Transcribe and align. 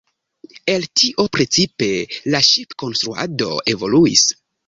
El 0.75 0.85
tio 1.01 1.25
precipe 1.35 1.89
la 2.35 2.41
ŝipkonstruado 2.49 3.53
evoluis. 3.77 4.27